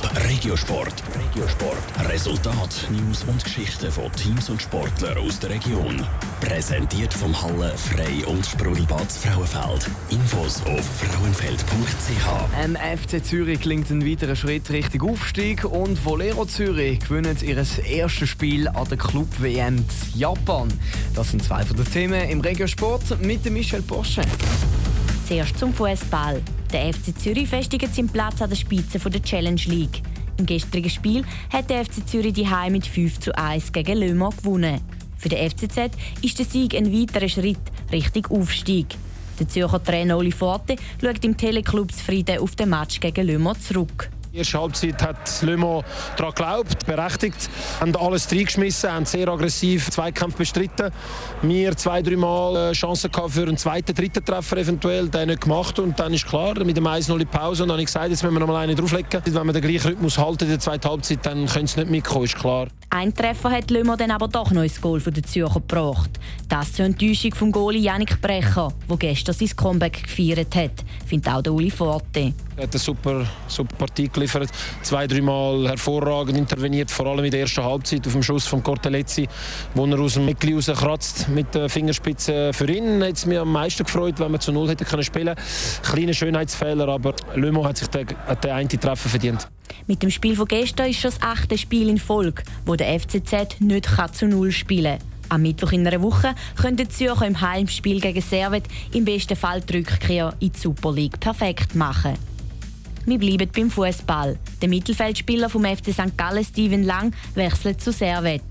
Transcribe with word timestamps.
Top 0.00 0.10
Regiosport. 0.28 1.02
Regiosport. 1.14 2.08
Resultat, 2.08 2.88
News 2.90 3.24
und 3.24 3.42
Geschichten 3.42 3.90
von 3.90 4.10
Teams 4.12 4.48
und 4.50 4.60
Sportlern 4.60 5.18
aus 5.18 5.38
der 5.38 5.50
Region. 5.50 6.04
Präsentiert 6.40 7.12
vom 7.12 7.40
Halle 7.40 7.72
Frei 7.76 8.26
und 8.26 8.44
Sprudelbad 8.44 9.10
Frauenfeld. 9.10 9.90
Infos 10.10 10.62
auf 10.66 10.84
frauenfeld.ch. 10.84 12.62
Am 12.62 12.76
FC 12.76 13.24
Zürich 13.24 13.60
klingt 13.60 13.90
ein 13.90 14.06
weiterer 14.06 14.36
Schritt 14.36 14.70
Richtung 14.70 15.10
Aufstieg 15.10 15.64
und 15.64 16.04
Volero 16.04 16.44
Zürich 16.44 17.00
gewinnen 17.00 17.36
ihr 17.42 17.56
erstes 17.56 18.28
Spiel 18.28 18.68
an 18.68 18.88
der 18.88 18.98
Club 18.98 19.28
WM 19.38 19.84
Japan. 20.14 20.68
Das 21.14 21.30
sind 21.30 21.42
zwei 21.42 21.64
von 21.64 21.76
den 21.76 21.90
Themen 21.90 22.28
im 22.28 22.40
Regiosport 22.40 23.20
mit 23.20 23.48
Michel 23.50 23.82
Porsche. 23.82 24.22
Zuerst 25.26 25.58
zum 25.58 25.74
Fußball. 25.74 26.42
Der 26.72 26.92
FC 26.92 27.18
Zürich 27.18 27.48
festigt 27.48 27.94
seinen 27.94 28.10
Platz 28.10 28.42
an 28.42 28.50
der 28.50 28.56
Spitze 28.56 28.98
der 28.98 29.22
Challenge 29.22 29.60
League. 29.68 30.02
Im 30.36 30.44
gestrigen 30.44 30.90
Spiel 30.90 31.24
hat 31.50 31.70
der 31.70 31.82
FC 31.82 32.06
Zürich 32.06 32.34
die 32.34 32.46
Heim 32.46 32.72
mit 32.72 32.86
5 32.86 33.20
zu 33.20 33.34
1 33.34 33.72
gegen 33.72 33.96
Le 33.96 34.14
Mans 34.14 34.36
gewonnen. 34.36 34.78
Für 35.16 35.30
den 35.30 35.50
FCZ 35.50 35.96
ist 36.20 36.38
der 36.38 36.44
Sieg 36.44 36.74
ein 36.74 36.92
weiterer 36.92 37.28
Schritt 37.28 37.58
Richtung 37.90 38.26
Aufstieg. 38.26 38.86
Der 39.40 39.48
Zürcher 39.48 39.82
Trainer 39.82 40.18
Oli 40.18 40.30
Forte 40.30 40.76
schaut 41.00 41.24
im 41.24 41.38
Teleclub 41.38 41.90
zufrieden 41.90 42.38
auf 42.38 42.54
den 42.54 42.68
Match 42.68 43.00
gegen 43.00 43.26
Le 43.26 43.38
Mans 43.38 43.66
zurück. 43.66 44.10
Erste 44.32 44.60
Halbzeit 44.60 45.02
hat 45.02 45.42
Le 45.42 45.56
daran 45.56 46.34
geglaubt, 46.34 46.86
berechtigt, 46.86 47.48
haben 47.80 47.96
alles 47.96 48.30
reingeschmissen, 48.30 48.92
haben 48.92 49.06
sehr 49.06 49.26
aggressiv 49.28 49.90
Zweikampf 49.90 50.36
bestritten. 50.36 50.92
Wir 51.40 51.74
zwei, 51.76 52.02
drei 52.02 52.16
Mal 52.16 52.70
äh, 52.70 52.72
Chancen 52.72 53.10
gehabt 53.10 53.30
für 53.30 53.42
einen 53.42 53.56
zweiten, 53.56 53.94
dritten 53.94 54.22
Treffer 54.22 54.58
eventuell, 54.58 55.08
den 55.08 55.28
nicht 55.28 55.40
gemacht 55.40 55.78
und 55.78 55.98
dann 55.98 56.12
ist 56.12 56.26
klar, 56.26 56.62
mit 56.62 56.76
dem 56.76 56.86
1-0 56.86 57.18
in 57.18 57.26
Pause 57.26 57.62
und 57.62 57.70
dann 57.70 57.76
habe 57.76 57.82
ich 57.82 57.86
gesagt, 57.86 58.10
jetzt 58.10 58.22
müssen 58.22 58.34
wir 58.34 58.40
noch 58.40 58.48
mal 58.48 58.56
einen 58.56 58.76
drauflegen. 58.76 59.08
Wenn 59.24 59.46
wir 59.46 59.52
den 59.54 59.62
gleichen 59.62 59.88
Rhythmus 59.88 60.18
halten 60.18 60.44
in 60.44 60.50
der 60.50 60.60
zweiten 60.60 60.88
Halbzeit, 60.88 61.24
dann 61.24 61.46
können 61.46 61.66
sie 61.66 61.80
nicht 61.80 61.90
mitkommen, 61.90 62.24
ist 62.26 62.36
klar. 62.36 62.68
Ein 62.90 63.14
Treffer 63.14 63.50
hat 63.50 63.70
Mans 63.70 63.98
dann 63.98 64.10
aber 64.10 64.28
doch 64.28 64.50
noch 64.50 64.62
ins 64.62 64.80
Goal 64.80 64.98
der 65.00 65.22
Zürcher 65.22 65.60
gebracht. 65.60 66.08
Das 66.48 66.72
zur 66.72 66.86
Enttäuschung 66.86 67.34
vom 67.34 67.52
Goalie 67.52 67.82
Janik 67.82 68.18
Brecher, 68.22 68.72
der 68.88 68.96
gestern 68.96 69.34
sein 69.34 69.50
Comeback 69.54 70.04
gefeiert 70.04 70.56
hat, 70.56 70.70
findet 71.06 71.30
auch 71.30 71.42
der 71.42 71.52
Uli 71.52 71.70
Forte. 71.70 72.32
Er 72.56 72.62
hat 72.62 72.72
eine 72.72 72.78
super, 72.78 73.26
super 73.46 73.76
Partie 73.76 74.08
geliefert. 74.08 74.48
Zwei, 74.80 75.06
dreimal 75.06 75.68
hervorragend 75.68 76.38
interveniert, 76.38 76.90
vor 76.90 77.06
allem 77.06 77.26
in 77.26 77.30
der 77.30 77.40
ersten 77.40 77.62
Halbzeit 77.62 78.06
auf 78.06 78.14
dem 78.14 78.22
Schuss 78.22 78.46
von 78.46 78.62
Cortelezzi, 78.62 79.28
wo 79.74 79.84
er 79.84 80.00
aus 80.00 80.14
dem 80.14 80.24
Mittel 80.24 80.54
rauskratzt 80.54 81.28
mit 81.28 81.54
der 81.54 81.68
Fingerspitze. 81.68 82.54
Für 82.54 82.72
ihn 82.72 83.02
hat 83.04 83.16
es 83.16 83.26
mich 83.26 83.38
am 83.38 83.52
meisten 83.52 83.84
gefreut, 83.84 84.18
wenn 84.18 84.32
wir 84.32 84.40
zu 84.40 84.50
Null 84.50 84.70
hätte 84.70 84.86
können 84.86 85.04
spielen 85.04 85.36
Kleine 85.82 86.14
Schönheitsfehler, 86.14 86.88
aber 86.88 87.14
Mans 87.52 87.66
hat 87.66 87.76
sich 87.76 87.88
den, 87.88 88.06
den 88.42 88.50
einen 88.50 88.68
Treffen 88.70 89.10
verdient. 89.10 89.46
Mit 89.86 90.02
dem 90.02 90.10
Spiel 90.10 90.36
von 90.36 90.46
gestern 90.46 90.90
ist 90.90 91.00
schon 91.00 91.10
das 91.10 91.22
achte 91.22 91.58
Spiel 91.58 91.88
in 91.88 91.98
Folge, 91.98 92.42
wo 92.66 92.76
der 92.76 92.98
FCZ 92.98 93.60
nicht 93.60 93.88
zu 94.12 94.26
Null 94.26 94.52
spielen 94.52 94.98
kann. 94.98 95.08
Am 95.30 95.42
Mittwoch 95.42 95.72
in 95.72 95.86
einer 95.86 96.00
Woche 96.00 96.34
können 96.56 96.76
die 96.76 96.88
Zürcher 96.88 97.26
im 97.26 97.40
Heimspiel 97.40 98.00
gegen 98.00 98.22
Servet 98.22 98.64
im 98.94 99.04
besten 99.04 99.36
Fall 99.36 99.60
die 99.60 99.78
Rückkehr 99.78 100.34
in 100.40 100.52
die 100.52 100.58
Super 100.58 100.92
League 100.92 101.20
perfekt 101.20 101.74
machen. 101.74 102.14
Wir 103.04 103.18
bleiben 103.18 103.50
beim 103.54 103.70
Fußball. 103.70 104.38
Der 104.60 104.68
Mittelfeldspieler 104.68 105.48
vom 105.48 105.64
FC 105.64 105.92
St. 105.92 106.16
Gallen, 106.16 106.44
Steven 106.44 106.82
Lang, 106.82 107.14
wechselt 107.34 107.80
zu 107.80 107.92
Servet. 107.92 108.42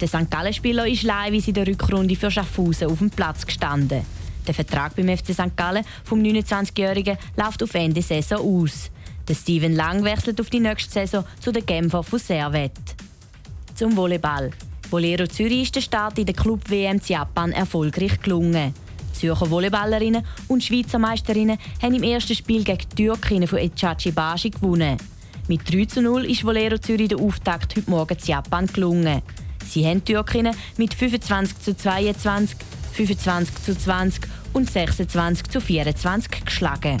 Der 0.00 0.08
St. 0.08 0.30
Gallen-Spieler 0.30 0.86
ist 0.86 1.02
leihweise 1.02 1.48
in 1.48 1.54
der 1.54 1.66
Rückrunde 1.66 2.16
für 2.16 2.30
Schaffhausen 2.30 2.88
auf 2.88 2.98
dem 2.98 3.10
Platz 3.10 3.46
gestanden. 3.46 4.02
Der 4.46 4.54
Vertrag 4.54 4.96
beim 4.96 5.16
FC 5.16 5.32
St. 5.32 5.56
Gallen 5.56 5.84
vom 6.04 6.20
29-Jährigen 6.20 7.16
läuft 7.36 7.62
auf 7.62 7.74
Ende 7.74 8.02
Saison 8.02 8.38
aus. 8.40 8.90
Der 9.28 9.34
Steven 9.34 9.74
Lang 9.74 10.02
wechselt 10.02 10.40
auf 10.40 10.50
die 10.50 10.60
nächste 10.60 10.92
Saison 10.92 11.24
zu 11.40 11.52
den 11.52 11.64
Genfer 11.64 12.02
von 12.02 12.18
Servet. 12.18 12.72
Zum 13.74 13.96
Volleyball. 13.96 14.50
Bolero 14.90 15.26
Zürich 15.26 15.62
ist 15.62 15.76
der 15.76 15.80
Start 15.80 16.18
in 16.18 16.26
der 16.26 16.34
Club 16.34 16.68
WM 16.68 17.00
Japan 17.04 17.52
erfolgreich 17.52 18.20
gelungen. 18.20 18.74
Zürcher 19.12 19.48
Volleyballerinnen 19.48 20.26
und 20.48 20.64
Schweizer 20.64 20.98
Meisterinnen 20.98 21.58
haben 21.80 21.94
im 21.94 22.02
ersten 22.02 22.34
Spiel 22.34 22.64
gegen 22.64 22.86
die 22.96 23.04
Türkinnen 23.04 23.46
von 23.46 23.58
Echachi 23.58 24.10
Bashi 24.10 24.50
gewonnen. 24.50 24.96
Mit 25.48 25.72
3 25.72 25.84
zu 25.84 26.02
0 26.02 26.24
ist 26.30 26.44
Volero 26.44 26.78
Zürich 26.78 27.08
der 27.08 27.18
Auftakt 27.18 27.76
heute 27.76 27.90
Morgen 27.90 28.18
zu 28.18 28.30
Japan 28.30 28.66
gelungen. 28.66 29.22
Sie 29.64 29.86
haben 29.86 30.04
die 30.04 30.12
Türkinnen 30.12 30.54
mit 30.76 30.94
25 30.94 31.60
zu 31.60 31.76
22, 31.76 32.56
25 32.92 33.62
zu 33.62 33.78
20 33.78 34.24
und 34.52 34.70
26 34.70 35.48
zu 35.48 35.60
24 35.60 36.44
geschlagen. 36.44 37.00